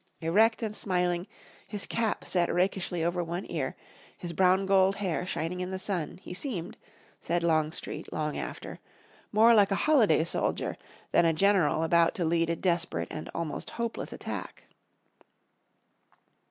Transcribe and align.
Erect 0.19 0.63
and 0.63 0.75
smiling, 0.75 1.27
his 1.67 1.85
cap 1.85 2.25
set 2.25 2.51
rakishly 2.51 3.03
over 3.03 3.23
one 3.23 3.45
ear, 3.51 3.75
his 4.17 4.33
brown 4.33 4.65
gold 4.65 4.95
hair 4.95 5.27
shining 5.27 5.59
in 5.59 5.69
the 5.69 5.77
sun, 5.77 6.17
he 6.23 6.33
seemed, 6.33 6.75
said 7.19 7.43
Longstreet 7.43 8.11
long 8.11 8.35
after, 8.35 8.79
more 9.31 9.53
like 9.53 9.69
a 9.69 9.75
"holiday 9.85 10.23
soldier" 10.23 10.75
than 11.11 11.25
a 11.25 11.33
general 11.33 11.83
about 11.83 12.15
to 12.15 12.25
lead 12.25 12.49
a 12.49 12.55
desperate 12.55 13.09
and 13.11 13.29
almost 13.35 13.69
hopeless 13.77 14.11
attack. 14.11 14.63